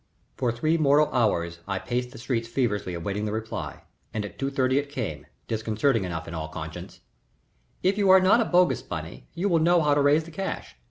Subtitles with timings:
[0.35, 3.83] For three mortal hours I paced the streets feverishly awaiting the reply,
[4.15, 7.01] and at two thirty it came, disconcerting enough in all conscience:
[7.83, 10.75] "If you are not a bogus Bunny you will know how to raise the cash.